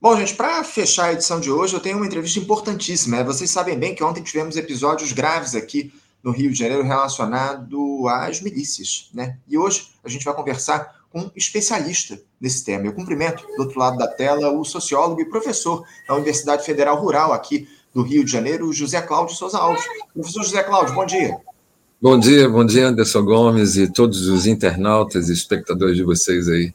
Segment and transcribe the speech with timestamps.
[0.00, 3.16] Bom, gente, para fechar a edição de hoje, eu tenho uma entrevista importantíssima.
[3.16, 3.24] Né?
[3.24, 8.40] Vocês sabem bem que ontem tivemos episódios graves aqui no Rio de Janeiro relacionado às
[8.40, 9.38] milícias, né?
[9.48, 12.86] E hoje a gente vai conversar com um especialista nesse tema.
[12.86, 17.32] Eu cumprimento, do outro lado da tela, o sociólogo e professor da Universidade Federal Rural
[17.32, 19.84] aqui do Rio de Janeiro, José Cláudio Souza Alves.
[20.12, 21.36] Professor José Cláudio, bom dia.
[22.00, 26.72] Bom dia, bom dia, Anderson Gomes e todos os internautas e espectadores de vocês aí.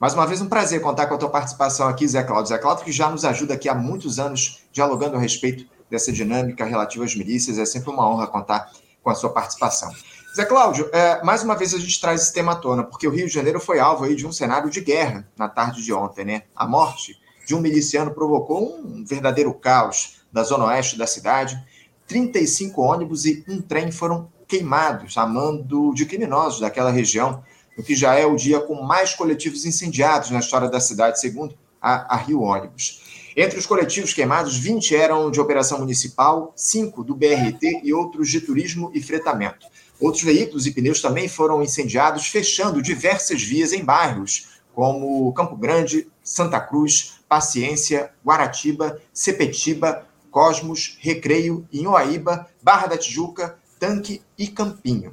[0.00, 2.48] Mais uma vez, um prazer contar com a tua participação aqui, Zé Cláudio.
[2.48, 6.64] Zé Cláudio, que já nos ajuda aqui há muitos anos, dialogando a respeito dessa dinâmica
[6.64, 7.58] relativa às milícias.
[7.58, 9.92] É sempre uma honra contar com a sua participação.
[10.34, 13.10] Zé Cláudio, é, mais uma vez a gente traz esse tema à tona, porque o
[13.10, 16.24] Rio de Janeiro foi alvo aí de um cenário de guerra na tarde de ontem,
[16.24, 16.44] né?
[16.56, 21.62] A morte de um miliciano provocou um verdadeiro caos da zona oeste da cidade.
[22.06, 27.44] 35 ônibus e um trem foram queimados a mando de criminosos daquela região
[27.82, 32.14] que já é o dia com mais coletivos incendiados na história da cidade, segundo a,
[32.14, 33.00] a Rio Ônibus.
[33.36, 38.40] Entre os coletivos queimados, 20 eram de operação municipal, 5 do BRT e outros de
[38.40, 39.66] turismo e fretamento.
[40.00, 46.08] Outros veículos e pneus também foram incendiados, fechando diversas vias em bairros como Campo Grande,
[46.22, 55.12] Santa Cruz, Paciência, Guaratiba, Sepetiba, Cosmos, Recreio, Inhoaíba, Barra da Tijuca, Tanque e Campinho.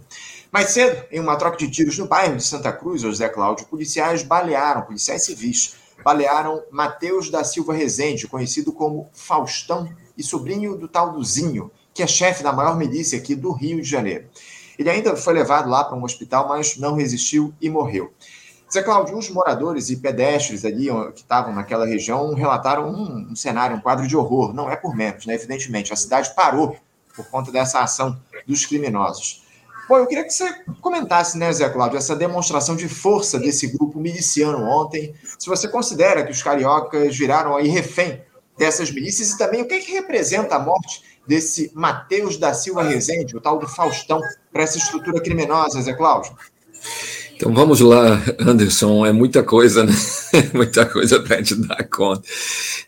[0.57, 4.23] Mais cedo, em uma troca de tiros no bairro de Santa Cruz, José Cláudio, policiais
[4.23, 11.11] balearam, policiais civis, balearam Matheus da Silva Rezende, conhecido como Faustão e sobrinho do tal
[11.13, 14.25] Duzinho, que é chefe da maior milícia aqui do Rio de Janeiro.
[14.79, 18.11] Ele ainda foi levado lá para um hospital, mas não resistiu e morreu.
[18.73, 23.77] Zé Cláudio, os moradores e pedestres ali que estavam naquela região relataram um, um, cenário,
[23.77, 24.55] um quadro de horror.
[24.55, 25.35] Não é por menos, né?
[25.35, 25.93] evidentemente.
[25.93, 26.75] A cidade parou
[27.15, 29.45] por conta dessa ação dos criminosos.
[29.87, 33.99] Bom, eu queria que você comentasse, né, Zé Cláudio, essa demonstração de força desse grupo
[33.99, 35.13] miliciano ontem.
[35.39, 38.21] Se você considera que os cariocas viraram aí refém
[38.57, 42.83] dessas milícias e também o que, é que representa a morte desse Matheus da Silva
[42.83, 44.19] Rezende, o tal do Faustão,
[44.51, 46.35] para essa estrutura criminosa, Zé Cláudio?
[47.37, 49.93] Então vamos lá, Anderson, é muita coisa, né?
[50.53, 52.27] muita coisa para te dar conta.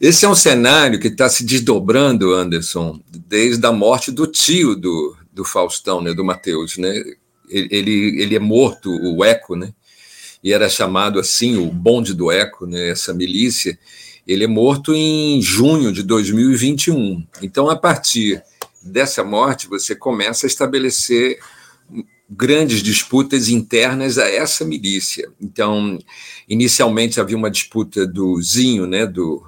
[0.01, 5.15] Esse é um cenário que está se desdobrando, Anderson, desde a morte do tio do,
[5.39, 6.93] do Faustão, né, do Mateus, né?
[7.49, 9.73] Ele, ele é morto, o Eco, né?
[10.43, 12.89] E era chamado assim o bonde do Eco, né?
[12.89, 13.79] Essa milícia.
[14.27, 17.25] Ele é morto em junho de 2021.
[17.41, 18.43] Então, a partir
[18.83, 21.39] dessa morte, você começa a estabelecer
[22.29, 25.31] grandes disputas internas a essa milícia.
[25.41, 25.97] Então,
[26.47, 29.41] inicialmente havia uma disputa do Zinho, né, do,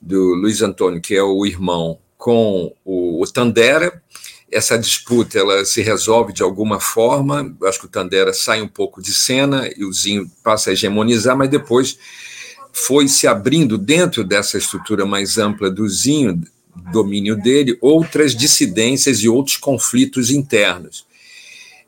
[0.00, 4.02] do Luiz Antônio, que é o irmão, com o, o Tandera,
[4.50, 7.54] essa disputa ela se resolve de alguma forma.
[7.60, 10.72] Eu acho que o Tandera sai um pouco de cena e o Zinho passa a
[10.72, 11.98] hegemonizar, mas depois
[12.72, 16.42] foi se abrindo dentro dessa estrutura mais ampla do Zinho,
[16.92, 21.06] domínio dele, outras dissidências e outros conflitos internos.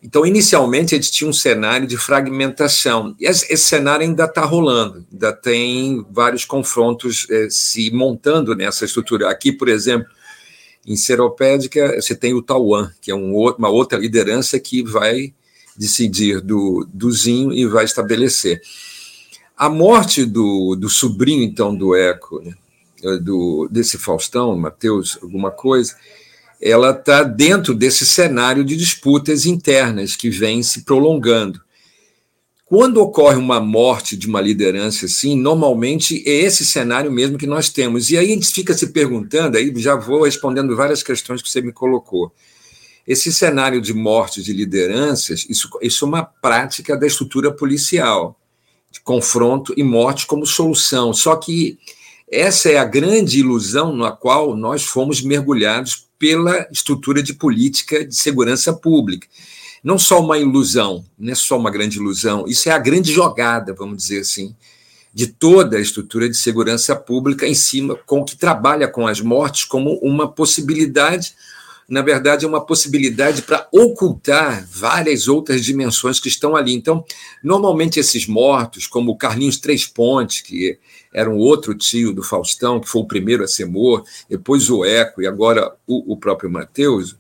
[0.02, 3.14] Então, inicialmente, a gente tinha um cenário de fragmentação.
[3.20, 9.30] E esse cenário ainda está rolando, ainda tem vários confrontos eh, se montando nessa estrutura.
[9.30, 10.08] Aqui, por exemplo,
[10.86, 15.32] em Seropédica, você tem o Tauan, que é um, uma outra liderança que vai
[15.76, 18.60] decidir do, do Zinho e vai estabelecer.
[19.56, 22.54] A morte do, do sobrinho, então, do Eco, né,
[23.20, 25.94] do, desse Faustão, Mateus, alguma coisa,
[26.60, 31.60] ela está dentro desse cenário de disputas internas que vem se prolongando.
[32.74, 37.68] Quando ocorre uma morte de uma liderança assim, normalmente é esse cenário mesmo que nós
[37.68, 38.10] temos.
[38.10, 41.60] E aí a gente fica se perguntando, aí já vou respondendo várias questões que você
[41.60, 42.32] me colocou.
[43.06, 48.40] Esse cenário de morte de lideranças, isso, isso é uma prática da estrutura policial,
[48.90, 51.12] de confronto e morte como solução.
[51.12, 51.76] Só que
[52.26, 58.16] essa é a grande ilusão na qual nós fomos mergulhados pela estrutura de política de
[58.16, 59.28] segurança pública
[59.82, 63.74] não só uma ilusão, não é só uma grande ilusão, isso é a grande jogada,
[63.74, 64.54] vamos dizer assim,
[65.12, 69.64] de toda a estrutura de segurança pública em cima, com que trabalha com as mortes
[69.64, 71.34] como uma possibilidade,
[71.88, 76.72] na verdade, é uma possibilidade para ocultar várias outras dimensões que estão ali.
[76.72, 77.04] Então,
[77.42, 80.78] normalmente esses mortos, como o Carlinhos Três Pontes, que
[81.12, 84.84] era um outro tio do Faustão, que foi o primeiro a ser morto, depois o
[84.84, 87.16] Eco e agora o, o próprio Mateus,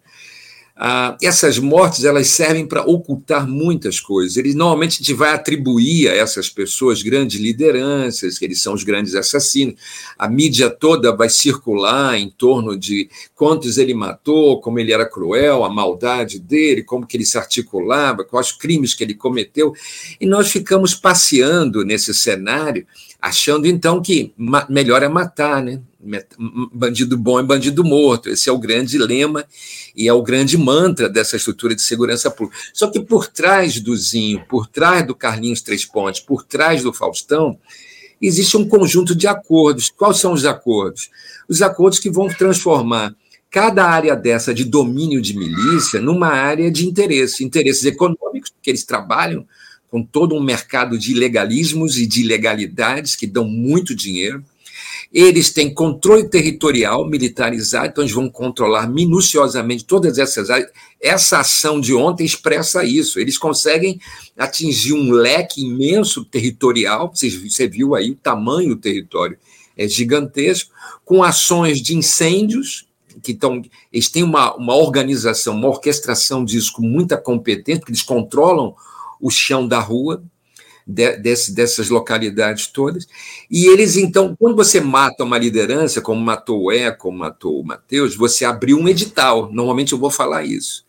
[0.84, 4.36] ah, essas mortes elas servem para ocultar muitas coisas.
[4.36, 8.82] Ele normalmente a gente vai atribuir a essas pessoas grandes lideranças, que eles são os
[8.82, 9.76] grandes assassinos.
[10.18, 15.64] A mídia toda vai circular em torno de quantos ele matou, como ele era cruel,
[15.64, 19.72] a maldade dele, como que ele se articulava, quais crimes que ele cometeu.
[20.20, 22.84] E nós ficamos passeando nesse cenário,
[23.20, 24.34] achando então que
[24.68, 25.80] melhor é matar, né?
[26.72, 28.28] Bandido bom é bandido morto.
[28.28, 29.44] Esse é o grande lema
[29.94, 32.58] e é o grande mantra dessa estrutura de segurança pública.
[32.72, 36.92] Só que por trás do Zinho, por trás do Carlinhos Três Pontes, por trás do
[36.92, 37.58] Faustão,
[38.20, 39.90] existe um conjunto de acordos.
[39.90, 41.10] Quais são os acordos?
[41.48, 43.14] Os acordos que vão transformar
[43.50, 48.84] cada área dessa de domínio de milícia numa área de interesse, interesses econômicos, porque eles
[48.84, 49.46] trabalham
[49.90, 54.42] com todo um mercado de ilegalismos e de ilegalidades que dão muito dinheiro
[55.12, 60.70] eles têm controle territorial militarizado, então eles vão controlar minuciosamente todas essas áreas.
[60.98, 63.20] Essa ação de ontem expressa isso.
[63.20, 64.00] Eles conseguem
[64.38, 69.36] atingir um leque imenso territorial, você viu aí o tamanho do território,
[69.76, 70.72] é gigantesco,
[71.04, 72.86] com ações de incêndios,
[73.22, 73.62] que estão,
[73.92, 78.74] eles têm uma, uma organização, uma orquestração disso com muita competência, porque eles controlam
[79.20, 80.22] o chão da rua,
[80.86, 83.06] de, desse, dessas localidades todas.
[83.50, 87.64] E eles, então, quando você mata uma liderança, como matou o Eco, como matou o
[87.64, 89.50] Matheus, você abriu um edital.
[89.52, 90.84] Normalmente eu vou falar isso.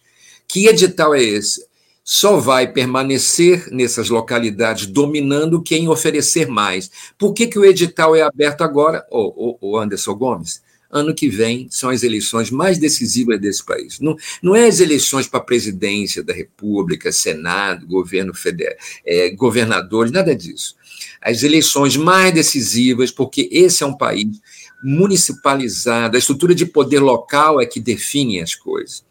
[0.47, 1.65] Que edital é esse?
[2.03, 6.91] Só vai permanecer nessas localidades dominando quem oferecer mais.
[7.17, 10.61] Por que, que o edital é aberto agora, ô, ô, ô Anderson Gomes?
[10.93, 13.99] Ano que vem são as eleições mais decisivas desse país.
[13.99, 20.35] Não, não é as eleições para presidência da República, Senado, governo federal, é, governadores, nada
[20.35, 20.75] disso.
[21.19, 24.39] As eleições mais decisivas, porque esse é um país
[24.83, 29.03] municipalizado, a estrutura de poder local é que define as coisas.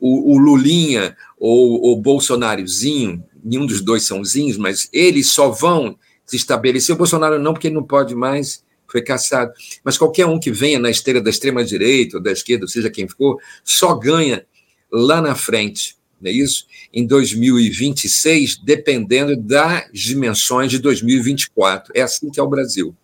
[0.00, 5.96] O, o Lulinha ou o Bolsonáriozinho, nenhum dos dois são zinhos, mas eles só vão
[6.26, 6.94] se estabelecer.
[6.94, 9.52] O Bolsonaro não, porque ele não pode mais foi caçado.
[9.84, 13.40] Mas qualquer um que venha na esteira da extrema-direita ou da esquerda, seja quem for,
[13.64, 14.44] só ganha
[14.90, 16.66] lá na frente, não é isso?
[16.92, 21.92] Em 2026, dependendo das dimensões de 2024.
[21.96, 22.94] É assim que é o Brasil.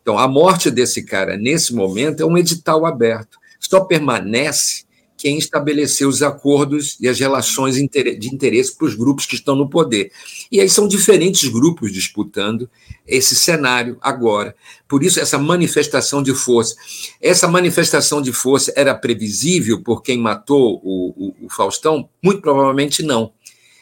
[0.00, 3.38] Então, a morte desse cara, nesse momento, é um edital aberto.
[3.60, 4.85] Só permanece
[5.16, 9.68] quem estabeleceu os acordos e as relações de interesse para os grupos que estão no
[9.68, 10.12] poder.
[10.52, 12.68] E aí são diferentes grupos disputando
[13.06, 14.54] esse cenário agora.
[14.86, 16.76] Por isso, essa manifestação de força.
[17.20, 22.08] Essa manifestação de força era previsível por quem matou o, o, o Faustão?
[22.22, 23.32] Muito provavelmente não.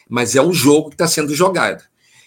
[0.07, 1.83] Mas é o jogo que está sendo jogado.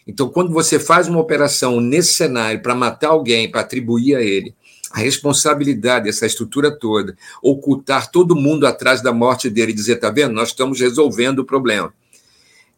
[0.07, 4.55] Então, quando você faz uma operação nesse cenário para matar alguém, para atribuir a ele
[4.91, 10.11] a responsabilidade dessa estrutura toda, ocultar todo mundo atrás da morte dele e dizer, tá
[10.11, 11.93] vendo, nós estamos resolvendo o problema.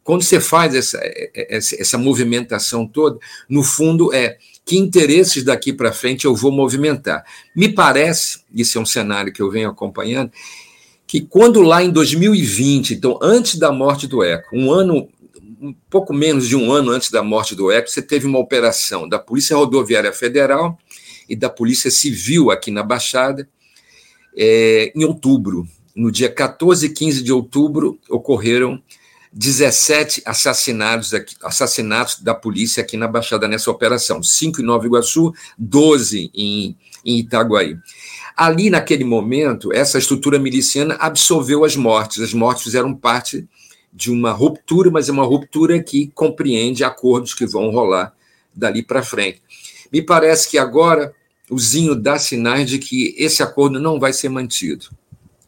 [0.02, 0.98] Quando você faz essa,
[1.34, 3.18] essa, essa movimentação toda,
[3.48, 7.24] no fundo é que interesses daqui para frente eu vou movimentar.
[7.54, 10.32] Me parece, isso é um cenário que eu venho acompanhando,
[11.06, 15.08] que quando lá em 2020, então antes da morte do Eco, um ano,
[15.60, 19.08] um pouco menos de um ano antes da morte do Eco, você teve uma operação
[19.08, 20.78] da Polícia Rodoviária Federal,
[21.30, 23.48] e da Polícia Civil aqui na Baixada,
[24.36, 25.66] é, em outubro.
[25.94, 28.82] No dia 14 e 15 de outubro, ocorreram
[29.32, 34.22] 17 assassinatos, aqui, assassinatos da polícia aqui na Baixada nessa operação.
[34.22, 37.78] Cinco em Nova Iguaçu, 12 em, em Itaguaí.
[38.36, 42.20] Ali, naquele momento, essa estrutura miliciana absorveu as mortes.
[42.22, 43.48] As mortes fizeram parte
[43.92, 48.12] de uma ruptura, mas é uma ruptura que compreende acordos que vão rolar
[48.54, 49.40] dali para frente.
[49.92, 51.14] Me parece que agora
[51.50, 54.86] o Zinho dá sinais de que esse acordo não vai ser mantido.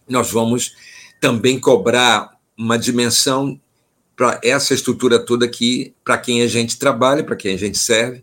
[0.09, 0.75] Nós vamos
[1.21, 3.59] também cobrar uma dimensão
[4.17, 8.23] para essa estrutura toda aqui, para quem a gente trabalha, para quem a gente serve,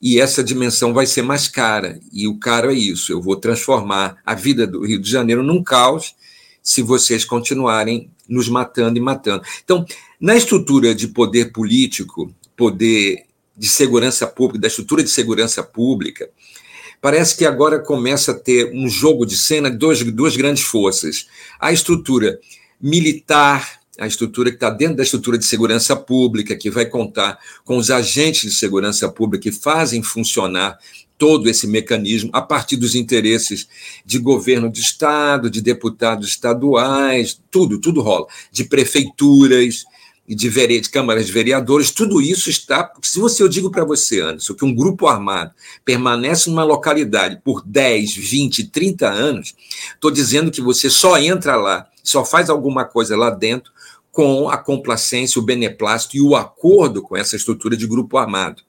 [0.00, 2.00] e essa dimensão vai ser mais cara.
[2.12, 5.62] E o caro é isso: eu vou transformar a vida do Rio de Janeiro num
[5.62, 6.14] caos
[6.62, 9.42] se vocês continuarem nos matando e matando.
[9.62, 9.84] Então,
[10.20, 16.30] na estrutura de poder político, poder de segurança pública, da estrutura de segurança pública,
[17.00, 21.26] Parece que agora começa a ter um jogo de cena de duas, duas grandes forças.
[21.58, 22.38] A estrutura
[22.80, 27.76] militar, a estrutura que está dentro da estrutura de segurança pública, que vai contar com
[27.78, 30.78] os agentes de segurança pública que fazem funcionar
[31.16, 33.68] todo esse mecanismo a partir dos interesses
[34.06, 39.84] de governo de estado, de deputados estaduais, tudo, tudo rola, de prefeituras,
[40.30, 40.80] e de, vere...
[40.80, 42.88] de câmaras de vereadores, tudo isso está.
[43.02, 45.50] Se você, eu digo para você, Anderson, que um grupo armado
[45.84, 49.56] permanece numa localidade por 10, 20, 30 anos,
[49.92, 53.72] estou dizendo que você só entra lá, só faz alguma coisa lá dentro
[54.12, 58.62] com a complacência, o beneplácito e o acordo com essa estrutura de grupo armado.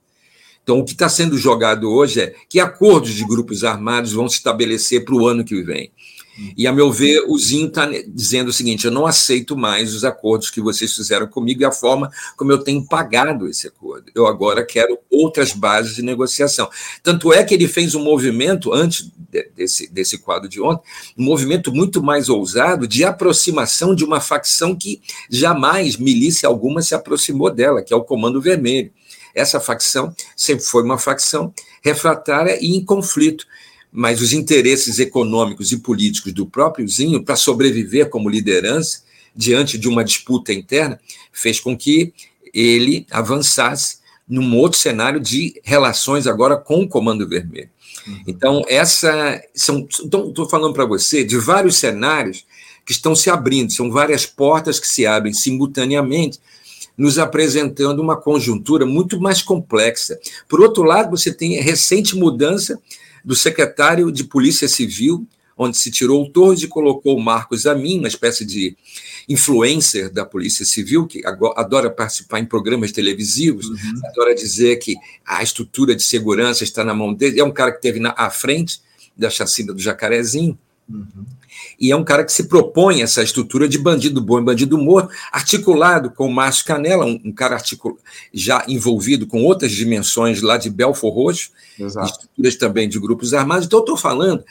[0.64, 4.38] Então, o que está sendo jogado hoje é que acordos de grupos armados vão se
[4.38, 5.92] estabelecer para o ano que vem.
[6.58, 10.04] E, a meu ver, o Zinho está dizendo o seguinte: eu não aceito mais os
[10.04, 14.12] acordos que vocês fizeram comigo e a forma como eu tenho pagado esse acordo.
[14.14, 16.70] Eu agora quero outras bases de negociação.
[17.04, 19.12] Tanto é que ele fez um movimento, antes
[19.56, 20.84] desse, desse quadro de ontem,
[21.18, 26.96] um movimento muito mais ousado de aproximação de uma facção que jamais milícia alguma se
[26.96, 28.92] aproximou dela, que é o Comando Vermelho.
[29.34, 33.46] Essa facção sempre foi uma facção refratária e em conflito
[33.92, 39.02] mas os interesses econômicos e políticos do próprio Zinho para sobreviver como liderança
[39.36, 41.00] diante de uma disputa interna
[41.32, 42.14] fez com que
[42.54, 47.70] ele avançasse num outro cenário de relações agora com o Comando Vermelho.
[48.08, 48.24] Uhum.
[48.28, 52.46] Então, essa são estou falando para você de vários cenários
[52.86, 56.40] que estão se abrindo, são várias portas que se abrem simultaneamente,
[56.98, 60.20] nos apresentando uma conjuntura muito mais complexa.
[60.48, 62.80] Por outro lado, você tem a recente mudança
[63.24, 68.00] do secretário de Polícia Civil, onde se tirou o Torres e colocou o Marcos Amin,
[68.00, 68.76] uma espécie de
[69.30, 71.22] influencer da Polícia Civil, que
[71.56, 74.02] adora participar em programas televisivos, uhum.
[74.06, 77.40] adora dizer que a estrutura de segurança está na mão dele.
[77.40, 78.82] É um cara que esteve na, à frente
[79.16, 80.58] da chacina do Jacarezinho.
[80.90, 81.26] Uhum.
[81.82, 85.12] E é um cara que se propõe essa estrutura de bandido bom e bandido morto,
[85.32, 87.98] articulado com o Márcio Canela, um, um cara articul...
[88.32, 93.66] já envolvido com outras dimensões lá de Belfor Roxo, estruturas também de grupos armados.
[93.66, 94.44] Então, eu estou falando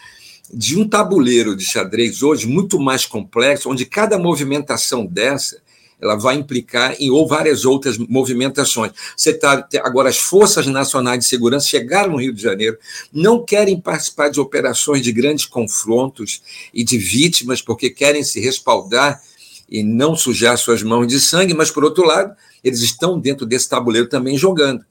[0.53, 5.63] de um tabuleiro de xadrez hoje muito mais complexo, onde cada movimentação dessa
[6.01, 8.93] ela vai implicar em ou várias outras movimentações.
[9.17, 12.79] Você tá, agora, as Forças Nacionais de Segurança chegaram no Rio de Janeiro,
[13.13, 16.43] não querem participar de operações de grandes confrontos
[16.73, 19.21] e de vítimas, porque querem se respaldar
[19.69, 23.69] e não sujar suas mãos de sangue, mas, por outro lado, eles estão dentro desse
[23.69, 24.85] tabuleiro também jogando.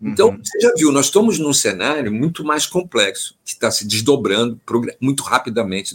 [0.00, 0.40] Então, uhum.
[0.42, 4.60] você já viu, nós estamos num cenário muito mais complexo, que está se desdobrando
[5.00, 5.94] muito rapidamente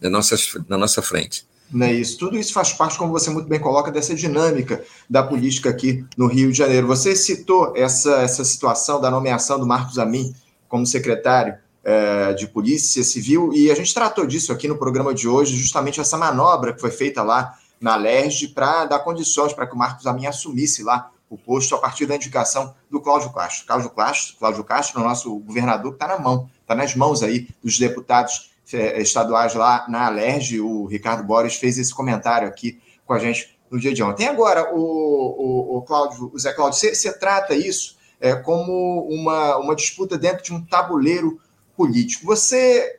[0.00, 0.36] na nossa,
[0.68, 1.46] na nossa frente.
[1.70, 2.16] Não é isso.
[2.18, 6.26] Tudo isso faz parte, como você muito bem coloca, dessa dinâmica da política aqui no
[6.26, 6.86] Rio de Janeiro.
[6.86, 10.34] Você citou essa, essa situação da nomeação do Marcos Amin
[10.68, 15.28] como secretário é, de Polícia Civil, e a gente tratou disso aqui no programa de
[15.28, 19.74] hoje, justamente essa manobra que foi feita lá na LERJ para dar condições para que
[19.74, 23.66] o Marcos Amin assumisse lá o posto a partir da indicação do Cláudio Castro.
[23.66, 28.50] Cláudio Castro, Cláudio Castro, nosso governador, está na mão, está nas mãos aí dos deputados
[28.72, 33.78] estaduais lá na Alerj, o Ricardo Borges fez esse comentário aqui com a gente no
[33.78, 34.26] dia de ontem.
[34.26, 39.56] Agora, o, o, o, Cláudio, o Zé Cláudio, você, você trata isso é, como uma,
[39.58, 41.40] uma disputa dentro de um tabuleiro
[41.76, 42.26] político.
[42.26, 42.98] Você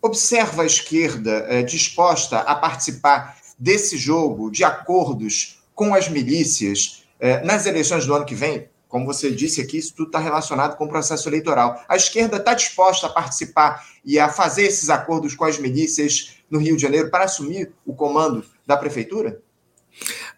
[0.00, 7.42] observa a esquerda é, disposta a participar desse jogo de acordos com as milícias é,
[7.42, 8.68] nas eleições do ano que vem?
[8.94, 11.84] Como você disse aqui, isso tudo está relacionado com o processo eleitoral.
[11.88, 16.60] A esquerda está disposta a participar e a fazer esses acordos com as milícias no
[16.60, 19.40] Rio de Janeiro para assumir o comando da prefeitura?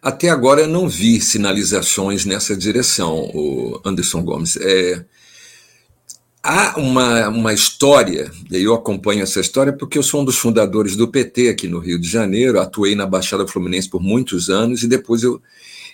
[0.01, 4.57] Até agora eu não vi sinalizações nessa direção, o Anderson Gomes.
[4.57, 5.05] É,
[6.41, 10.95] há uma, uma história, e eu acompanho essa história porque eu sou um dos fundadores
[10.95, 14.87] do PT aqui no Rio de Janeiro, atuei na Baixada Fluminense por muitos anos e
[14.87, 15.39] depois eu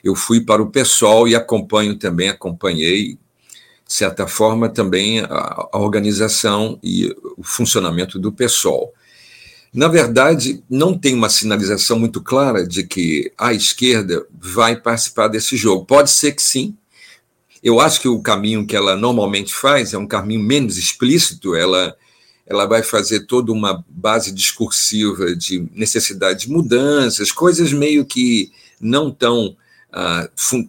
[0.04, 3.18] eu fui para o PSOL e acompanho também, acompanhei,
[3.88, 8.94] de certa forma, também a, a organização e o funcionamento do PSOL.
[9.74, 15.56] Na verdade, não tem uma sinalização muito clara de que a esquerda vai participar desse
[15.56, 15.86] jogo.
[15.86, 16.78] Pode ser que sim.
[17.64, 21.96] Eu acho que o caminho que ela normalmente faz é um caminho menos explícito, ela
[22.46, 29.10] ela vai fazer toda uma base discursiva de necessidade de mudanças, coisas meio que não
[29.10, 29.56] tão
[29.94, 30.68] ah, fun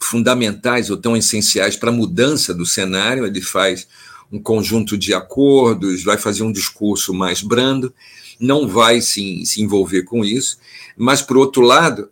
[0.00, 3.24] fundamentais ou tão essenciais para a mudança do cenário.
[3.24, 3.86] Ele faz
[4.32, 7.94] um conjunto de acordos, vai fazer um discurso mais brando,
[8.40, 10.58] não vai se, se envolver com isso,
[10.96, 12.08] mas, por outro lado,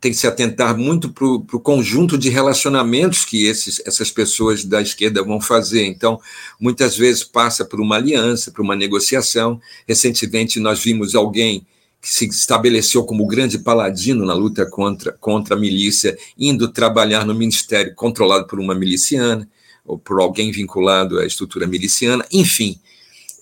[0.00, 4.80] tem que se atentar muito para o conjunto de relacionamentos que esses, essas pessoas da
[4.80, 5.84] esquerda vão fazer.
[5.84, 6.20] Então,
[6.60, 9.60] muitas vezes passa por uma aliança, por uma negociação.
[9.86, 11.66] Recentemente, nós vimos alguém
[12.00, 17.34] que se estabeleceu como grande paladino na luta contra, contra a milícia, indo trabalhar no
[17.34, 19.48] ministério controlado por uma miliciana,
[19.84, 22.78] ou por alguém vinculado à estrutura miliciana, enfim.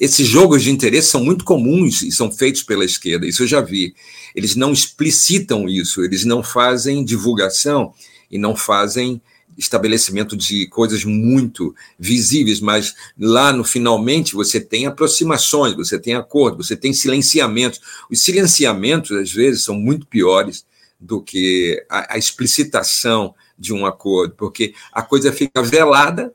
[0.00, 3.60] esses jogos de interesse são muito comuns e são feitos pela esquerda, isso eu já
[3.60, 3.94] vi.
[4.34, 7.92] Eles não explicitam isso, eles não fazem divulgação
[8.30, 9.20] e não fazem
[9.58, 16.62] estabelecimento de coisas muito visíveis, mas lá no finalmente você tem aproximações, você tem acordo,
[16.62, 17.80] você tem silenciamentos.
[18.08, 20.64] Os silenciamentos, às vezes, são muito piores
[20.98, 26.32] do que a, a explicitação de um acordo, porque a coisa fica velada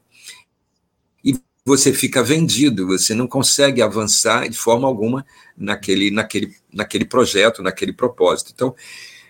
[1.24, 5.26] e você fica vendido, você não consegue avançar de forma alguma
[5.58, 8.52] naquele, naquele, naquele projeto, naquele propósito.
[8.54, 8.76] Então,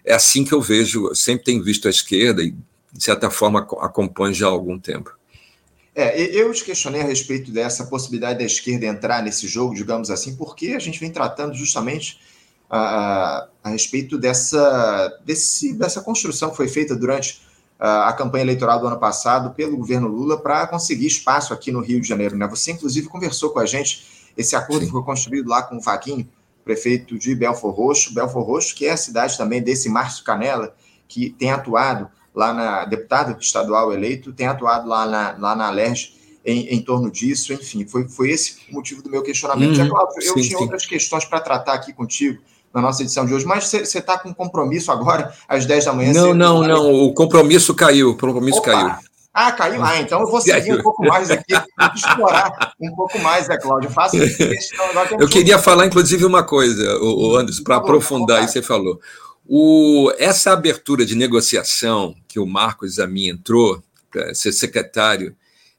[0.03, 2.55] é assim que eu vejo, eu sempre tenho visto a esquerda, e
[2.93, 5.17] de certa forma acompanho já há algum tempo.
[5.95, 10.35] É, eu te questionei a respeito dessa possibilidade da esquerda entrar nesse jogo, digamos assim,
[10.35, 12.19] porque a gente vem tratando justamente
[12.69, 17.41] a, a respeito dessa, desse, dessa construção que foi feita durante
[17.79, 21.79] a, a campanha eleitoral do ano passado pelo governo Lula para conseguir espaço aqui no
[21.79, 22.35] Rio de Janeiro.
[22.35, 22.47] Né?
[22.47, 24.91] Você, inclusive, conversou com a gente, esse acordo Sim.
[24.91, 26.27] foi construído lá com o Vaguinho,
[26.65, 30.75] prefeito de Belfor Roxo, Belfor Roxo, que é a cidade também desse Márcio Canela,
[31.07, 36.13] que tem atuado lá na deputado estadual eleito, tem atuado lá na, lá na Alerj
[36.45, 39.79] em, em torno disso, enfim, foi, foi esse o motivo do meu questionamento.
[39.79, 40.63] Hum, Cláudio, eu sim, tinha sim.
[40.63, 42.41] outras questões para tratar aqui contigo
[42.73, 46.11] na nossa edição de hoje, mas você está com compromisso agora, às 10 da manhã?
[46.11, 48.71] Não, não, não, o compromisso caiu, o compromisso Opa.
[48.71, 48.95] caiu.
[49.33, 49.83] Ah, caiu?
[49.83, 51.53] Ah, então eu vou seguir um pouco mais aqui,
[51.95, 53.89] explorar um pouco mais, é, Cláudio.
[53.89, 54.85] Faço questão.
[55.19, 58.99] Eu queria falar, inclusive, uma coisa, o Anderson, para aprofundar, isso você falou.
[59.45, 65.35] O, essa abertura de negociação que o Marcos Amin entrou para ser secretário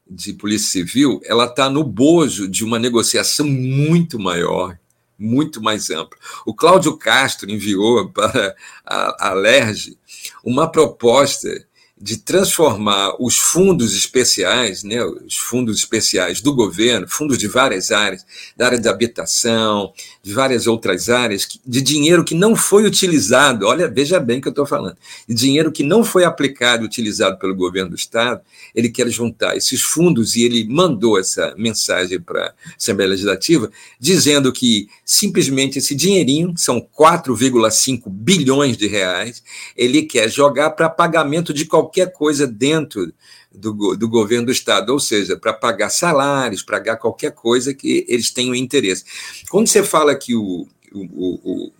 [0.09, 4.79] de Polícia Civil, ela está no bojo de uma negociação muito maior,
[5.19, 6.17] muito mais ampla.
[6.45, 9.97] O Cláudio Castro enviou para a, a LERJ
[10.45, 11.49] uma proposta
[11.97, 18.25] de transformar os fundos especiais, né, os fundos especiais do governo, fundos de várias áreas,
[18.55, 23.87] da área de habitação, de várias outras áreas, de dinheiro que não foi utilizado, olha,
[23.87, 27.55] veja bem o que eu estou falando, de dinheiro que não foi aplicado, utilizado pelo
[27.55, 28.41] governo do Estado,
[28.75, 34.51] ele quer juntar esses fundos e ele mandou essa mensagem para a Assembleia Legislativa, dizendo
[34.51, 39.41] que simplesmente esse dinheirinho, são 4,5 bilhões de reais,
[39.77, 43.13] ele quer jogar para pagamento de qualquer qualquer coisa dentro
[43.53, 48.31] do, do governo do Estado, ou seja, para pagar salários, pagar qualquer coisa que eles
[48.31, 49.03] tenham interesse.
[49.49, 51.71] Quando você fala que o, o, o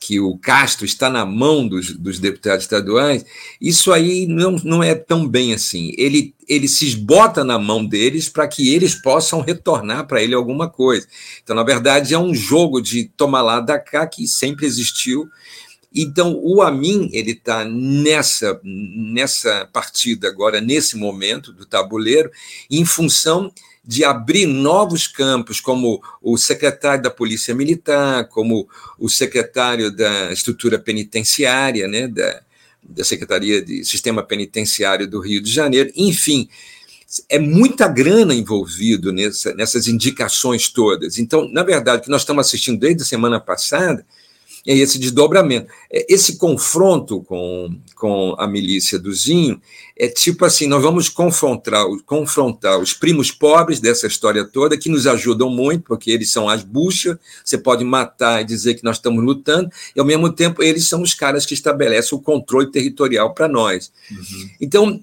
[0.00, 3.26] que o Castro está na mão dos, dos, deputados estaduais,
[3.60, 5.92] isso aí não, não é tão bem assim.
[5.98, 10.70] Ele, ele se esbota na mão deles para que eles possam retornar para ele alguma
[10.70, 11.06] coisa.
[11.42, 15.28] Então, na verdade, é um jogo de tomar lá da cá que sempre existiu
[16.02, 22.30] então, o Amin ele está nessa, nessa partida agora, nesse momento do tabuleiro,
[22.70, 23.52] em função
[23.84, 30.78] de abrir novos campos, como o secretário da Polícia Militar, como o secretário da estrutura
[30.78, 32.42] penitenciária, né, da,
[32.82, 36.50] da Secretaria de Sistema Penitenciário do Rio de Janeiro, enfim,
[37.30, 41.18] é muita grana envolvido nessa, nessas indicações todas.
[41.18, 44.04] Então, na verdade, o que nós estamos assistindo desde a semana passada
[44.74, 45.70] esse desdobramento.
[45.90, 49.60] É, esse confronto com, com a milícia do Zinho
[49.96, 55.06] é tipo assim: nós vamos confrontar, confrontar os primos pobres dessa história toda, que nos
[55.06, 59.24] ajudam muito, porque eles são as buchas, você pode matar e dizer que nós estamos
[59.24, 63.48] lutando, e ao mesmo tempo eles são os caras que estabelecem o controle territorial para
[63.48, 63.90] nós.
[64.10, 64.50] Uhum.
[64.60, 65.00] Então,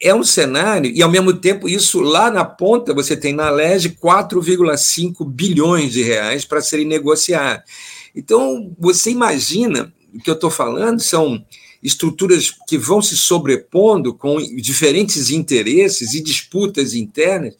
[0.00, 3.96] é um cenário, e ao mesmo tempo, isso lá na ponta, você tem na LEG
[4.00, 7.64] 4,5 bilhões de reais para serem negociados.
[8.14, 11.44] Então, você imagina, o que eu estou falando são
[11.82, 17.54] estruturas que vão se sobrepondo com diferentes interesses e disputas internas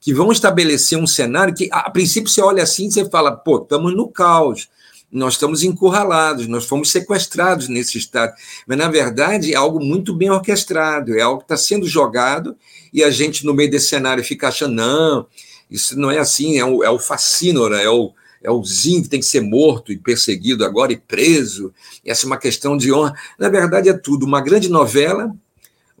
[0.00, 3.58] que vão estabelecer um cenário que, a princípio, você olha assim e você fala, pô,
[3.58, 4.68] estamos no caos,
[5.10, 8.32] nós estamos encurralados, nós fomos sequestrados nesse estado.
[8.66, 12.56] Mas, na verdade, é algo muito bem orquestrado, é algo que está sendo jogado
[12.92, 15.26] e a gente, no meio desse cenário, fica achando, não,
[15.70, 19.08] isso não é assim, é o, é o fascínora, é o, é o Zinho que
[19.08, 21.72] tem que ser morto e perseguido agora e preso.
[22.04, 23.14] Essa é uma questão de honra.
[23.38, 25.34] Na verdade, é tudo uma grande novela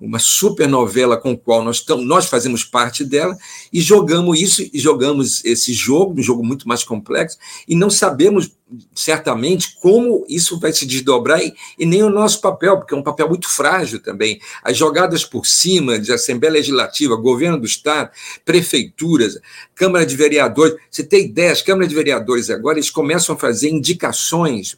[0.00, 3.36] uma super novela com a qual nós, tamo, nós fazemos parte dela,
[3.72, 8.50] e jogamos isso, e jogamos esse jogo, um jogo muito mais complexo, e não sabemos
[8.94, 13.02] certamente como isso vai se desdobrar, e, e nem o nosso papel, porque é um
[13.02, 14.40] papel muito frágil também.
[14.62, 18.10] As jogadas por cima de Assembleia Legislativa, governo do Estado,
[18.44, 19.38] prefeituras,
[19.74, 23.70] Câmara de Vereadores, você tem ideia, as câmaras de vereadores agora, eles começam a fazer
[23.70, 24.76] indicações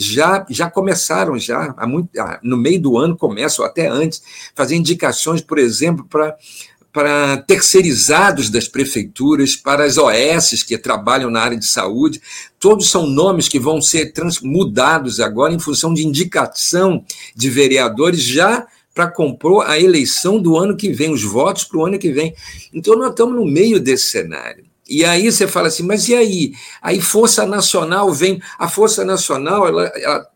[0.00, 2.08] já, já começaram, já há muito,
[2.42, 4.22] no meio do ano começam, até antes,
[4.54, 6.36] fazer indicações, por exemplo, para
[6.92, 12.20] para terceirizados das prefeituras, para as OS que trabalham na área de saúde.
[12.58, 17.04] Todos são nomes que vão ser mudados agora em função de indicação
[17.36, 21.86] de vereadores já para compor a eleição do ano que vem, os votos para o
[21.86, 22.34] ano que vem.
[22.72, 24.69] Então, nós estamos no meio desse cenário.
[24.90, 26.52] E aí você fala assim, mas e aí?
[26.82, 29.86] Aí Força Nacional vem, a Força Nacional ela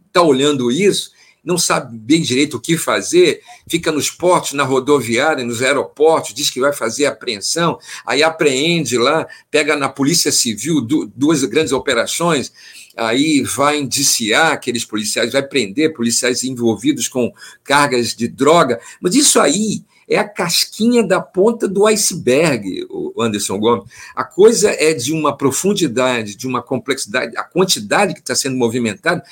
[0.06, 1.12] está olhando isso
[1.44, 6.48] não sabe bem direito o que fazer, fica nos portos, na rodoviária, nos aeroportos, diz
[6.48, 12.50] que vai fazer apreensão, aí apreende lá, pega na Polícia Civil duas grandes operações,
[12.96, 17.30] aí vai indiciar aqueles policiais, vai prender policiais envolvidos com
[17.62, 22.86] cargas de droga, mas isso aí é a casquinha da ponta do iceberg,
[23.18, 23.84] Anderson Gomes.
[24.14, 29.22] A coisa é de uma profundidade, de uma complexidade, a quantidade que está sendo movimentada,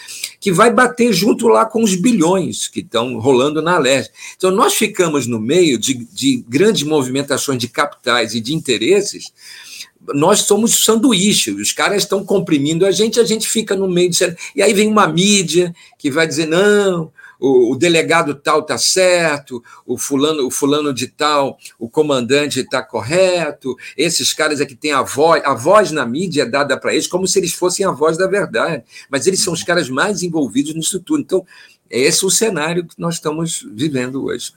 [0.41, 4.13] que vai bater junto lá com os bilhões que estão rolando na Leste.
[4.37, 9.33] Então, nós ficamos no meio de, de grandes movimentações de capitais e de interesses
[10.15, 14.37] nós somos sanduíche, os caras estão comprimindo a gente, a gente fica no meio de.
[14.55, 19.63] E aí vem uma mídia que vai dizer: não, o, o delegado tal está certo,
[19.85, 24.93] o fulano, o fulano de tal, o comandante está correto, esses caras é que têm
[24.93, 27.91] a voz, a voz na mídia é dada para eles como se eles fossem a
[27.91, 31.21] voz da verdade, mas eles são os caras mais envolvidos nisso tudo.
[31.21, 31.45] Então,
[31.91, 34.53] é esse o cenário que nós estamos vivendo hoje.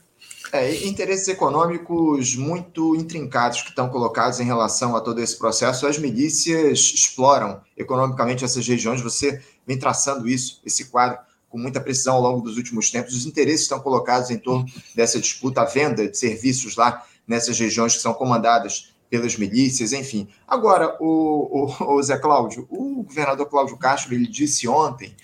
[0.52, 5.88] É, interesses econômicos muito intrincados que estão colocados em relação a todo esse processo.
[5.88, 9.00] As milícias exploram economicamente essas regiões.
[9.00, 11.18] Você vem traçando isso, esse quadro
[11.56, 13.14] com muita precisão ao longo dos últimos tempos.
[13.14, 17.96] Os interesses estão colocados em torno dessa disputa, a venda de serviços lá nessas regiões
[17.96, 20.28] que são comandadas pelas milícias, enfim.
[20.46, 25.16] Agora, o, o, o Zé Cláudio, o governador Cláudio Castro, ele disse ontem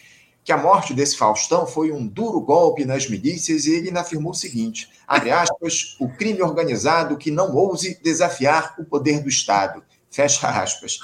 [0.43, 4.35] que a morte desse Faustão foi um duro golpe nas milícias e ele afirmou o
[4.35, 9.85] seguinte, abre aspas, o crime organizado que não ouse desafiar o poder do Estado.
[10.13, 10.99] Fecha aspas.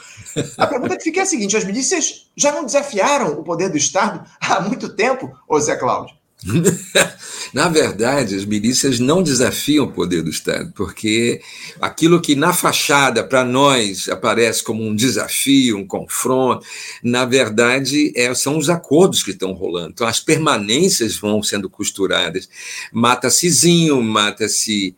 [0.59, 3.79] A pergunta que fica é a seguinte: as milícias já não desafiaram o poder do
[3.79, 6.19] Estado há muito tempo, ô Zé Cláudio?
[7.53, 11.41] na verdade, as milícias não desafiam o poder do Estado, porque
[11.81, 16.65] aquilo que na fachada para nós aparece como um desafio, um confronto,
[17.03, 19.91] na verdade é, são os acordos que estão rolando.
[19.91, 22.49] Então, as permanências vão sendo costuradas.
[22.93, 24.95] Mata-se Zinho, mata-se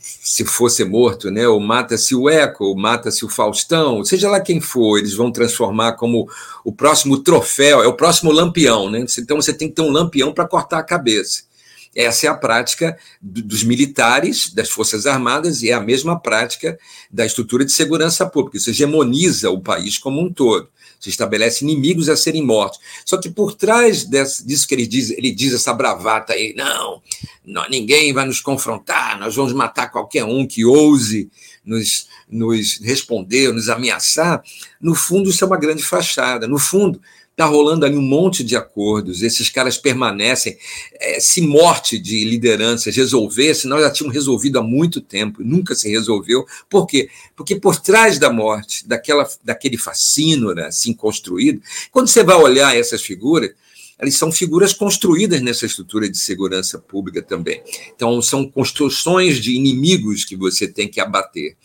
[0.00, 1.46] se fosse morto, né?
[1.46, 5.92] Ou mata-se o Eco, ou mata-se o Faustão, seja lá quem for, eles vão transformar
[5.92, 6.28] como
[6.64, 9.04] o próximo troféu, é o próximo lampião, né?
[9.18, 11.44] Então você tem que ter um lampião para cortar a cabeça.
[11.94, 16.78] Essa é a prática dos militares, das Forças Armadas, e é a mesma prática
[17.10, 18.58] da estrutura de segurança pública.
[18.58, 20.68] Isso hegemoniza o país como um todo
[21.00, 22.80] se estabelece inimigos a serem mortos.
[23.04, 27.02] Só que por trás desse, disso que ele diz, ele diz essa bravata aí, não,
[27.44, 31.30] não, ninguém vai nos confrontar, nós vamos matar qualquer um que ouse
[31.64, 34.42] nos, nos responder, nos ameaçar.
[34.80, 36.46] No fundo, isso é uma grande fachada.
[36.46, 37.00] No fundo,
[37.36, 40.56] Está rolando ali um monte de acordos, esses caras permanecem.
[40.94, 45.86] É, se morte de lideranças resolvesse, nós já tínhamos resolvido há muito tempo, nunca se
[45.86, 46.46] resolveu.
[46.66, 47.10] Por quê?
[47.36, 51.60] Porque por trás da morte, daquela, daquele fascínio né, assim construído,
[51.92, 53.50] quando você vai olhar essas figuras,
[53.98, 57.62] elas são figuras construídas nessa estrutura de segurança pública também.
[57.94, 61.56] Então, são construções de inimigos que você tem que abater.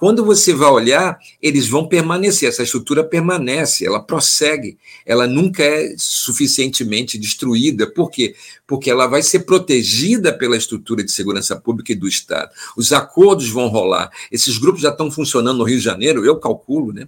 [0.00, 5.94] Quando você vai olhar, eles vão permanecer, essa estrutura permanece, ela prossegue, ela nunca é
[5.98, 7.86] suficientemente destruída.
[7.86, 8.34] Por quê?
[8.66, 12.50] Porque ela vai ser protegida pela estrutura de segurança pública e do Estado.
[12.78, 14.10] Os acordos vão rolar.
[14.32, 17.06] Esses grupos já estão funcionando no Rio de Janeiro, eu calculo, né?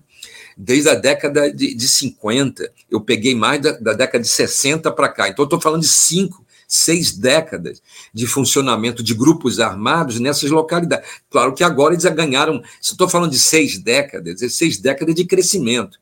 [0.54, 2.70] Desde a década de, de 50.
[2.90, 5.30] Eu peguei mais da, da década de 60 para cá.
[5.30, 6.41] Então, estou falando de cinco
[6.74, 7.82] seis décadas
[8.12, 11.06] de funcionamento de grupos armados nessas localidades.
[11.30, 15.14] Claro que agora eles já ganharam, se estou falando de seis décadas, é seis décadas
[15.14, 16.01] de crescimento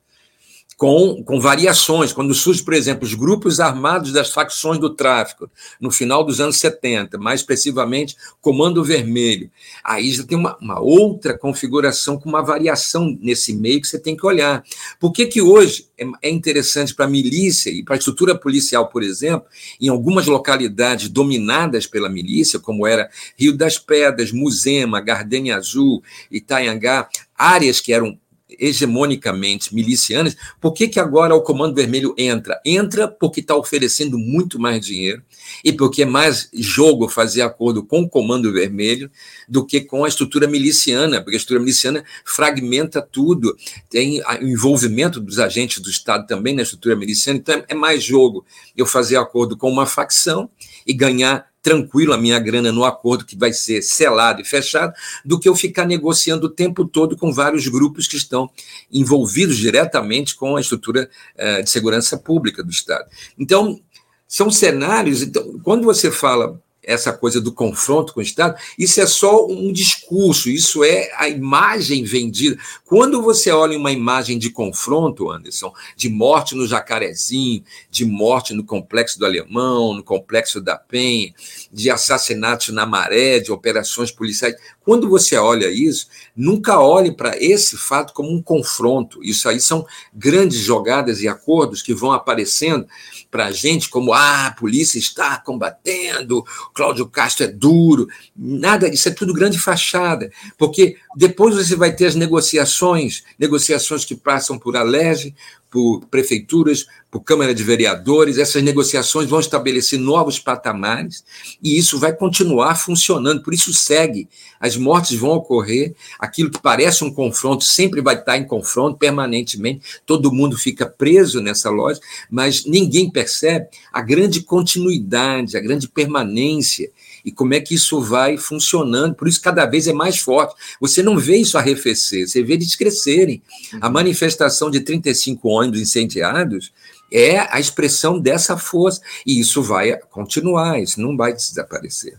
[0.81, 2.11] com, com variações.
[2.11, 6.57] Quando surge, por exemplo, os grupos armados das facções do tráfico, no final dos anos
[6.57, 9.51] 70, mais expressivamente, Comando Vermelho,
[9.85, 14.17] aí já tem uma, uma outra configuração com uma variação nesse meio que você tem
[14.17, 14.65] que olhar.
[14.99, 18.89] Por que, que hoje é, é interessante para a milícia e para a estrutura policial,
[18.89, 19.47] por exemplo,
[19.79, 27.07] em algumas localidades dominadas pela milícia, como era Rio das Pedras, Muzema, Gardenia Azul, Itaiangá,
[27.37, 28.19] áreas que eram
[28.59, 32.61] hegemonicamente milicianas, por que, que agora o Comando Vermelho entra?
[32.65, 35.23] Entra porque está oferecendo muito mais dinheiro
[35.65, 39.11] e porque é mais jogo fazer acordo com o Comando Vermelho
[39.49, 43.57] do que com a estrutura miliciana, porque a estrutura miliciana fragmenta tudo,
[43.89, 48.45] tem o envolvimento dos agentes do Estado também na estrutura miliciana, então é mais jogo
[48.77, 50.49] eu fazer acordo com uma facção
[50.87, 54.93] e ganhar tranquilo a minha grana no acordo que vai ser selado e fechado,
[55.25, 58.51] do que eu ficar negociando o tempo todo com vários grupos que estão
[58.93, 63.09] envolvidos diretamente com a estrutura uh, de segurança pública do Estado.
[63.39, 63.81] Então,
[64.27, 65.23] são cenários.
[65.23, 69.73] Então, quando você fala essa coisa do confronto com o Estado, isso é só um
[69.73, 72.59] discurso, isso é a imagem vendida.
[72.85, 78.65] Quando você olha uma imagem de confronto, Anderson, de morte no Jacarezinho, de morte no
[78.65, 81.33] Complexo do Alemão, no Complexo da Penha,
[81.73, 87.77] de assassinatos na Maré, de operações policiais, quando você olha isso, nunca olhe para esse
[87.77, 89.23] fato como um confronto.
[89.23, 92.87] Isso aí são grandes jogadas e acordos que vão aparecendo
[93.31, 98.09] para a gente como ah, a polícia está combatendo, Cláudio Castro é duro.
[98.37, 104.17] Nada, isso é tudo grande fachada, porque depois você vai ter as negociações, negociações que
[104.17, 105.35] passam por Alerj,
[105.71, 111.25] por prefeituras, por Câmara de Vereadores, essas negociações vão estabelecer novos patamares
[111.63, 114.29] e isso vai continuar funcionando, por isso segue.
[114.59, 120.01] As mortes vão ocorrer, aquilo que parece um confronto sempre vai estar em confronto permanentemente,
[120.05, 126.91] todo mundo fica preso nessa loja, mas ninguém percebe a grande continuidade, a grande permanência
[127.25, 129.15] e como é que isso vai funcionando.
[129.15, 130.55] Por isso, cada vez é mais forte.
[130.81, 133.43] Você não vê isso arrefecer, você vê eles crescerem.
[133.81, 133.93] A uhum.
[133.93, 136.73] manifestação de 35 ônibus incendiados
[137.13, 139.01] é a expressão dessa força.
[139.27, 142.19] E isso vai continuar, isso não vai desaparecer.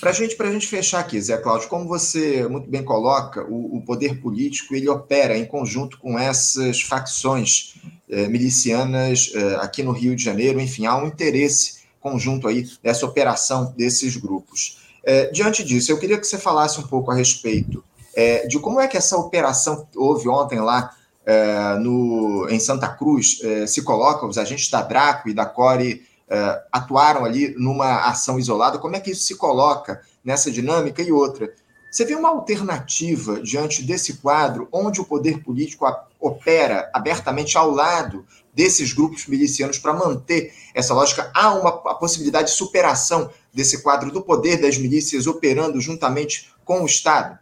[0.00, 3.82] Para gente, a gente fechar aqui, Zé Cláudio, como você muito bem coloca, o, o
[3.82, 7.74] poder político ele opera em conjunto com essas facções
[8.08, 10.58] eh, milicianas eh, aqui no Rio de Janeiro.
[10.58, 14.78] Enfim, há um interesse conjunto aí dessa operação desses grupos.
[15.04, 17.82] É, diante disso, eu queria que você falasse um pouco a respeito
[18.14, 22.88] é, de como é que essa operação que houve ontem lá é, no, em Santa
[22.88, 28.08] Cruz é, se coloca, os agentes da Draco e da Core é, atuaram ali numa
[28.08, 31.52] ação isolada, como é que isso se coloca nessa dinâmica e outra?
[31.90, 35.86] Você vê uma alternativa diante desse quadro onde o poder político
[36.20, 38.24] opera abertamente ao lado
[38.60, 41.30] desses grupos milicianos para manter essa lógica?
[41.34, 46.86] Há uma possibilidade de superação desse quadro do poder das milícias operando juntamente com o
[46.86, 47.38] Estado?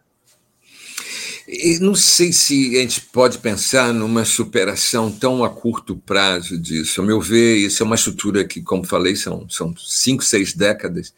[1.80, 7.00] não sei se a gente pode pensar numa superação tão a curto prazo disso.
[7.00, 11.14] A meu ver, isso é uma estrutura que, como falei, são, são cinco, seis décadas,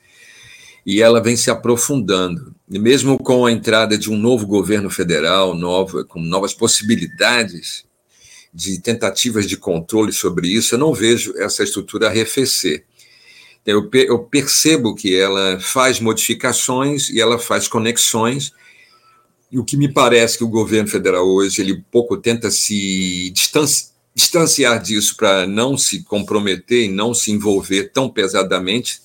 [0.87, 2.55] e ela vem se aprofundando.
[2.71, 7.85] E mesmo com a entrada de um novo governo federal, nova, com novas possibilidades
[8.53, 12.85] de tentativas de controle sobre isso, eu não vejo essa estrutura arrefecer.
[13.65, 18.53] Eu, eu percebo que ela faz modificações e ela faz conexões,
[19.53, 23.91] e o que me parece que o governo federal hoje, ele pouco tenta se distanciar,
[24.15, 29.01] distanciar disso para não se comprometer e não se envolver tão pesadamente.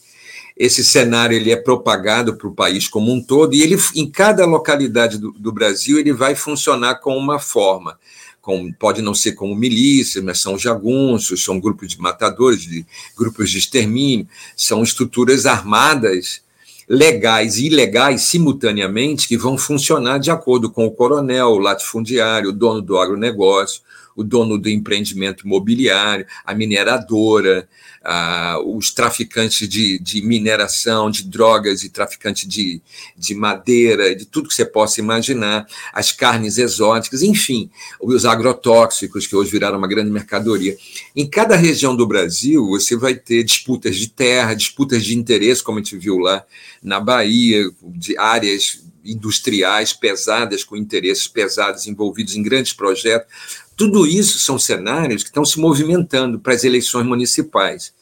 [0.58, 4.46] Esse cenário ele é propagado para o país como um todo e ele, em cada
[4.46, 7.98] localidade do, do Brasil, ele vai funcionar com uma forma
[8.46, 12.86] com, pode não ser como milícias, mas são jagunços, são grupos de matadores, de,
[13.18, 16.42] grupos de extermínio, são estruturas armadas,
[16.88, 22.54] legais e ilegais simultaneamente, que vão funcionar de acordo com o coronel, o latifundiário, o
[22.54, 23.82] dono do agronegócio,
[24.16, 27.68] o dono do empreendimento imobiliário, a mineradora,
[28.04, 32.82] ah, os traficantes de, de, mineração, de drogas e traficantes de,
[33.18, 39.36] de madeira, de tudo que você possa imaginar, as carnes exóticas, enfim, os agrotóxicos, que
[39.36, 40.78] hoje viraram uma grande mercadoria.
[41.16, 45.80] Em cada região do Brasil, você vai ter disputas de terra, disputas de interesse, como
[45.80, 46.46] a gente viu lá
[46.82, 53.32] na Bahia, de áreas industriais pesadas, com interesses pesados envolvidos em grandes projetos.
[53.76, 57.94] Tudo isso são cenários que estão se movimentando para as eleições municipais.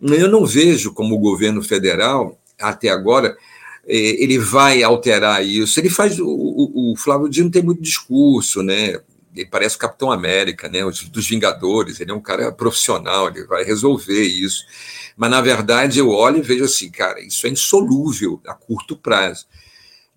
[0.00, 3.36] Eu não vejo como o governo federal, até agora,
[3.86, 5.78] é, ele vai alterar isso.
[5.80, 6.18] Ele faz.
[6.20, 9.00] O, Flávio Dino tem muito discurso, né?
[9.34, 10.80] Ele parece o Capitão América, né?
[11.10, 12.00] Dos Vingadores.
[12.00, 14.64] Ele é um cara profissional, ele vai resolver isso.
[15.16, 19.46] Mas, na verdade, eu olho e vejo assim, cara, isso é insolúvel a curto prazo.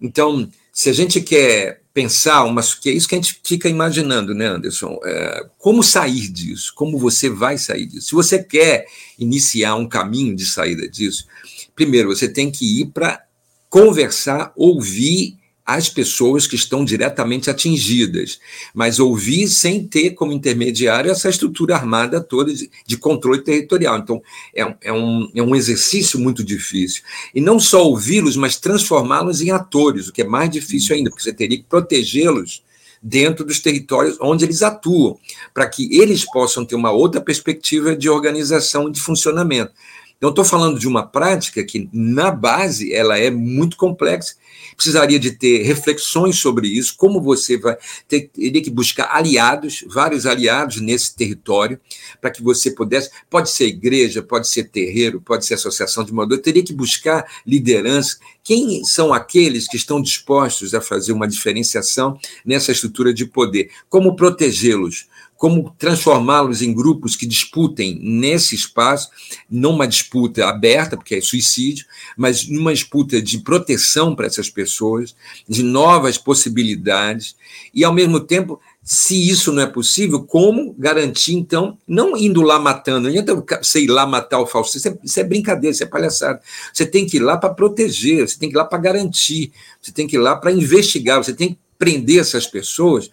[0.02, 4.34] Então, se a gente quer pensar, mas que é isso que a gente fica imaginando,
[4.34, 5.00] né, Anderson?
[5.06, 6.74] É, como sair disso?
[6.76, 8.08] Como você vai sair disso?
[8.08, 8.86] Se você quer
[9.20, 11.28] iniciar um caminho de saída disso,
[11.76, 13.24] primeiro você tem que ir para
[13.70, 18.40] conversar, ouvir as pessoas que estão diretamente atingidas,
[18.74, 23.98] mas ouvir sem ter como intermediário essa estrutura armada toda de, de controle territorial.
[23.98, 24.22] Então,
[24.54, 27.02] é, é, um, é um exercício muito difícil.
[27.34, 31.24] E não só ouvi-los, mas transformá-los em atores, o que é mais difícil ainda, porque
[31.24, 32.62] você teria que protegê-los
[33.02, 35.18] dentro dos territórios onde eles atuam,
[35.54, 39.72] para que eles possam ter uma outra perspectiva de organização e de funcionamento.
[40.18, 44.36] Então, estou falando de uma prática que, na base, ela é muito complexa.
[44.76, 50.26] Precisaria de ter reflexões sobre isso, como você vai ter, teria que buscar aliados, vários
[50.26, 51.80] aliados nesse território,
[52.20, 53.10] para que você pudesse.
[53.30, 58.18] Pode ser igreja, pode ser terreiro, pode ser associação de moradores, teria que buscar liderança.
[58.44, 63.70] Quem são aqueles que estão dispostos a fazer uma diferenciação nessa estrutura de poder?
[63.90, 65.08] Como protegê-los?
[65.44, 69.10] Como transformá-los em grupos que disputem nesse espaço,
[69.52, 75.14] não uma disputa aberta, porque é suicídio, mas numa disputa de proteção para essas pessoas,
[75.46, 77.36] de novas possibilidades,
[77.74, 82.58] e ao mesmo tempo, se isso não é possível, como garantir, então, não indo lá
[82.58, 85.84] matando, não adianta você ir lá matar o falso, isso é, isso é brincadeira, isso
[85.84, 86.40] é palhaçada.
[86.72, 89.52] Você tem que ir lá para proteger, você tem que ir lá para garantir,
[89.82, 93.10] você tem que ir lá para investigar, você tem que prender essas pessoas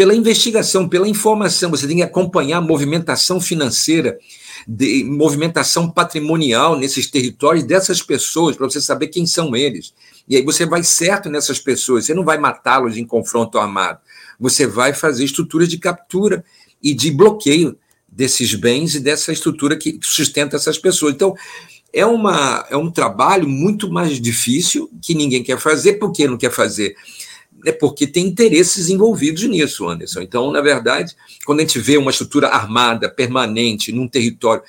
[0.00, 1.70] pela investigação, pela informação.
[1.72, 4.18] Você tem que acompanhar a movimentação financeira,
[4.66, 9.92] de, movimentação patrimonial nesses territórios dessas pessoas, para você saber quem são eles.
[10.26, 13.98] E aí você vai certo nessas pessoas, você não vai matá-los em confronto armado.
[14.40, 16.42] Você vai fazer estruturas de captura
[16.82, 17.76] e de bloqueio
[18.08, 21.12] desses bens e dessa estrutura que sustenta essas pessoas.
[21.12, 21.34] Então,
[21.92, 25.98] é, uma, é um trabalho muito mais difícil que ninguém quer fazer.
[25.98, 26.96] Por que não quer fazer?
[27.66, 30.20] É porque tem interesses envolvidos nisso, Anderson.
[30.20, 34.62] Então, na verdade, quando a gente vê uma estrutura armada, permanente, num território,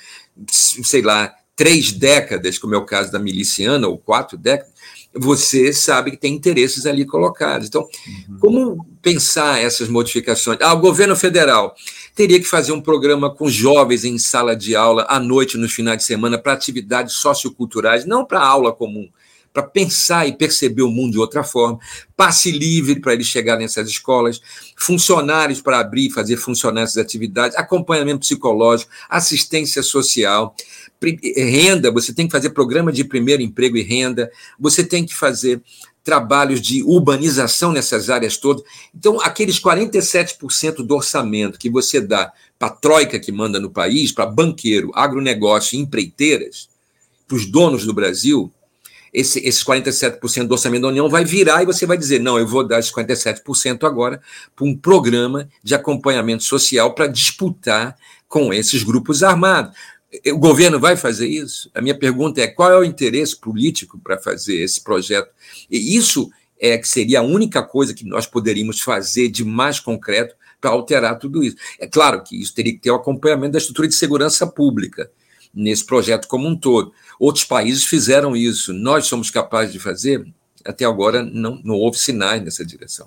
[0.48, 4.72] sei lá, três décadas, como é o caso da miliciana, ou quatro décadas,
[5.14, 7.68] você sabe que tem interesses ali colocados.
[7.68, 8.38] Então, uhum.
[8.38, 10.58] como pensar essas modificações?
[10.62, 11.74] Ah, o governo federal
[12.14, 15.98] teria que fazer um programa com jovens em sala de aula à noite, nos finais
[15.98, 19.08] de semana, para atividades socioculturais, não para aula comum
[19.52, 21.78] para pensar e perceber o mundo de outra forma,
[22.16, 24.40] passe livre para ele chegar nessas escolas,
[24.76, 30.54] funcionários para abrir e fazer funcionar essas atividades, acompanhamento psicológico, assistência social,
[31.36, 35.60] renda, você tem que fazer programa de primeiro emprego e renda, você tem que fazer
[36.04, 38.64] trabalhos de urbanização nessas áreas todas.
[38.94, 44.10] Então, aqueles 47% do orçamento que você dá para a troika que manda no país,
[44.10, 46.68] para banqueiro, agronegócio e empreiteiras,
[47.26, 48.52] para os donos do Brasil,
[49.12, 52.46] esse, esses 47% do orçamento da União vai virar e você vai dizer: não, eu
[52.46, 54.20] vou dar esses 47% agora
[54.56, 57.96] para um programa de acompanhamento social para disputar
[58.26, 59.76] com esses grupos armados.
[60.26, 61.70] O governo vai fazer isso?
[61.74, 65.30] A minha pergunta é: qual é o interesse político para fazer esse projeto?
[65.70, 70.34] E isso é que seria a única coisa que nós poderíamos fazer de mais concreto
[70.60, 71.56] para alterar tudo isso.
[71.78, 75.10] É claro que isso teria que ter o acompanhamento da estrutura de segurança pública
[75.52, 76.92] nesse projeto como um todo.
[77.22, 78.72] Outros países fizeram isso.
[78.72, 80.26] Nós somos capazes de fazer?
[80.64, 83.06] Até agora não, não houve sinais nessa direção.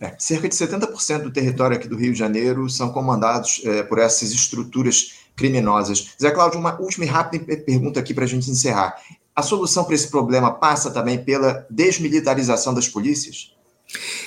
[0.00, 3.98] É, cerca de 70% do território aqui do Rio de Janeiro são comandados é, por
[3.98, 6.10] essas estruturas criminosas.
[6.22, 8.94] Zé Cláudio, uma última e rápida pergunta aqui para a gente encerrar.
[9.34, 13.52] A solução para esse problema passa também pela desmilitarização das polícias?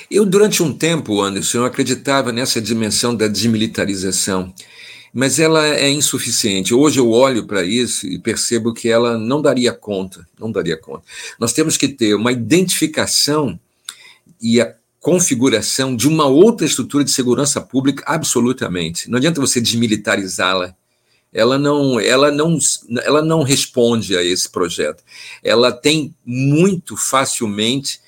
[0.10, 4.54] Eu, durante um tempo, Anderson, eu acreditava nessa dimensão da desmilitarização
[5.14, 6.74] mas ela é insuficiente.
[6.74, 11.04] Hoje eu olho para isso e percebo que ela não daria conta, não daria conta.
[11.40, 13.60] Nós temos que ter uma identificação
[14.42, 19.10] e a configuração de uma outra estrutura de segurança pública absolutamente.
[19.10, 20.76] Não adianta você desmilitarizá-la.
[21.34, 22.58] Ela não, ela não,
[23.04, 25.04] ela não responde a esse projeto.
[25.44, 28.00] Ela tem muito facilmente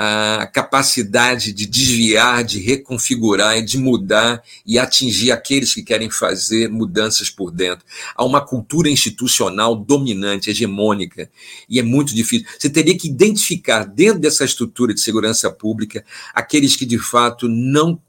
[0.00, 7.30] a capacidade de desviar, de reconfigurar, de mudar e atingir aqueles que querem fazer mudanças
[7.30, 7.84] por dentro.
[8.14, 11.28] Há uma cultura institucional dominante, hegemônica,
[11.68, 12.46] e é muito difícil.
[12.56, 18.00] Você teria que identificar dentro dessa estrutura de segurança pública aqueles que de fato não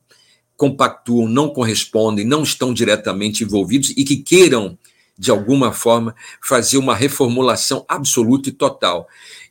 [0.56, 4.78] compactuam, não correspondem, não estão diretamente envolvidos e que queiram
[5.20, 9.06] de alguma forma, fazer uma reformulação absoluta e total.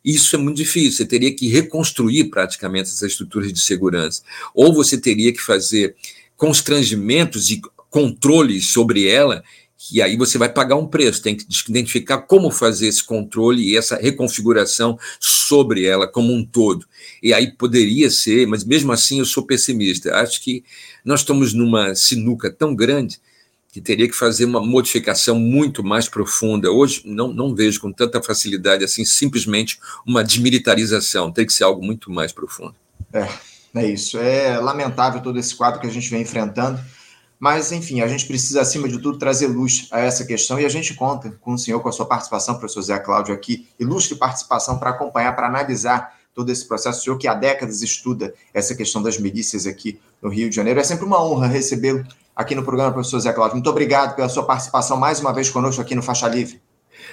[0.09, 4.23] Isso é muito difícil, você teria que reconstruir praticamente essas estruturas de segurança.
[4.55, 5.95] Ou você teria que fazer
[6.35, 9.45] constrangimentos e controles sobre ela,
[9.93, 13.77] e aí você vai pagar um preço, tem que identificar como fazer esse controle e
[13.77, 16.87] essa reconfiguração sobre ela como um todo.
[17.23, 20.17] E aí poderia ser, mas mesmo assim eu sou pessimista.
[20.17, 20.65] Acho que
[21.05, 23.21] nós estamos numa sinuca tão grande
[23.71, 26.71] que teria que fazer uma modificação muito mais profunda.
[26.71, 31.85] Hoje não, não vejo com tanta facilidade assim simplesmente uma desmilitarização, tem que ser algo
[31.85, 32.75] muito mais profundo.
[33.13, 33.29] É,
[33.75, 34.19] é isso.
[34.19, 36.81] É lamentável todo esse quadro que a gente vem enfrentando,
[37.39, 40.69] mas enfim, a gente precisa acima de tudo trazer luz a essa questão e a
[40.69, 44.79] gente conta com o senhor, com a sua participação, professor Zé Cláudio aqui, ilustre participação
[44.79, 47.01] para acompanhar, para analisar todo esse processo.
[47.01, 50.81] O senhor que há décadas estuda essa questão das milícias aqui no Rio de Janeiro.
[50.81, 52.05] É sempre uma honra recebê-lo
[52.39, 53.57] aqui no programa, professor Zé Cláudio.
[53.57, 56.63] Muito obrigado pela sua participação mais uma vez conosco aqui no Faixa Livre.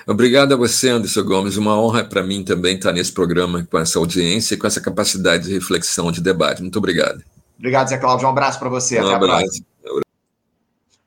[0.05, 1.57] Obrigado a você, Anderson Gomes.
[1.57, 5.45] Uma honra para mim também estar nesse programa com essa audiência e com essa capacidade
[5.45, 6.61] de reflexão, de debate.
[6.61, 7.23] Muito obrigado.
[7.57, 8.27] Obrigado, Zé Cláudio.
[8.27, 8.99] Um abraço para você.
[9.01, 9.33] Um Até abraço.
[9.33, 10.01] a próxima.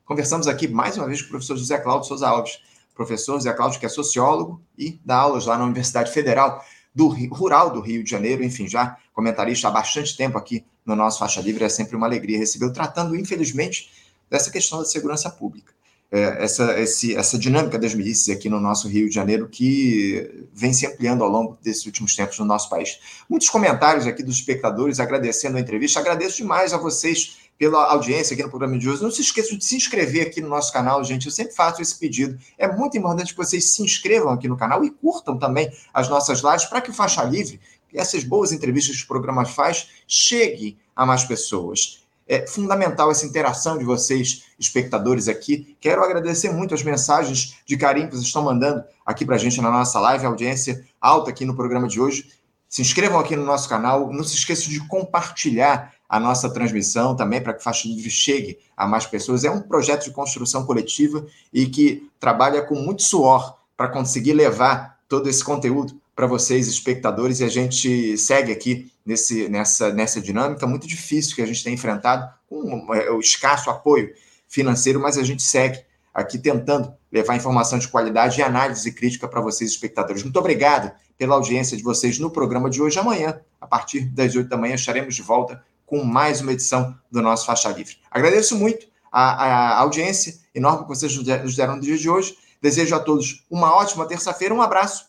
[0.03, 2.59] Conversamos aqui mais uma vez com o professor José Cláudio Souza Alves.
[2.93, 6.61] Professor José Cláudio, que é sociólogo e dá aulas lá na Universidade Federal
[6.93, 10.93] do Rio, Rural do Rio de Janeiro, enfim, já comentarista há bastante tempo aqui no
[10.93, 11.63] nosso Faixa Livre.
[11.63, 13.89] É sempre uma alegria recebê-lo, tratando, infelizmente,
[14.29, 15.73] dessa questão da segurança pública
[16.11, 20.73] é, essa, esse, essa dinâmica das milícias aqui no nosso Rio de Janeiro que vem
[20.73, 22.99] se ampliando ao longo desses últimos tempos no nosso país.
[23.29, 25.99] Muitos comentários aqui dos espectadores agradecendo a entrevista.
[25.99, 29.03] Agradeço demais a vocês pela audiência aqui no programa de hoje.
[29.03, 31.27] Não se esqueçam de se inscrever aqui no nosso canal, gente.
[31.27, 32.39] Eu sempre faço esse pedido.
[32.57, 36.39] É muito importante que vocês se inscrevam aqui no canal e curtam também as nossas
[36.39, 37.59] lives para que o Faixa Livre
[37.93, 42.03] essas boas entrevistas que o programa faz cheguem a mais pessoas.
[42.31, 45.75] É fundamental essa interação de vocês, espectadores aqui.
[45.81, 49.59] Quero agradecer muito as mensagens de carinho que vocês estão mandando aqui para a gente
[49.59, 52.29] na nossa live, audiência alta aqui no programa de hoje.
[52.67, 54.13] Se inscrevam aqui no nosso canal.
[54.13, 58.85] Não se esqueçam de compartilhar a nossa transmissão também para que Faixa Livre chegue a
[58.85, 59.43] mais pessoas.
[59.43, 64.99] É um projeto de construção coletiva e que trabalha com muito suor para conseguir levar
[65.07, 70.67] todo esse conteúdo para vocês, espectadores, e a gente segue aqui nesse, nessa, nessa dinâmica
[70.67, 74.13] muito difícil que a gente tem enfrentado, com é, o escasso apoio
[74.45, 75.79] financeiro, mas a gente segue
[76.13, 80.21] aqui tentando levar informação de qualidade e análise crítica para vocês, espectadores.
[80.21, 82.99] Muito obrigado pela audiência de vocês no programa de hoje.
[82.99, 87.21] Amanhã, a partir das 8 da manhã, estaremos de volta com mais uma edição do
[87.21, 87.95] nosso Faixa Livre.
[88.11, 92.37] Agradeço muito a, a audiência enorme que vocês nos deram no dia de hoje.
[92.61, 95.08] Desejo a todos uma ótima terça-feira, um abraço